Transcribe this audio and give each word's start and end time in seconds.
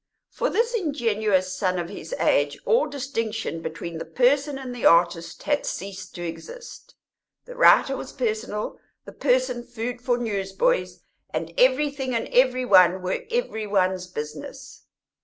For 0.31 0.49
this 0.49 0.73
ingenuous 0.73 1.53
son 1.53 1.77
of 1.77 1.89
his 1.89 2.11
age 2.13 2.57
all 2.65 2.87
distinction 2.89 3.61
between 3.61 3.99
the 3.99 4.05
person 4.05 4.57
and 4.57 4.73
the 4.73 4.83
artist 4.83 5.43
had 5.43 5.63
ceased 5.63 6.15
to 6.15 6.25
exist; 6.27 6.95
the 7.45 7.53
writer 7.55 7.95
was 7.95 8.11
personal, 8.11 8.79
the 9.05 9.11
person 9.13 9.63
food 9.63 10.01
for 10.01 10.17
newsboys, 10.17 11.01
and 11.29 11.53
everything 11.55 12.15
and 12.15 12.27
every 12.29 12.65
one 12.65 13.03
were 13.03 13.25
every 13.29 13.67
one's 13.67 14.07
business. 14.07 14.87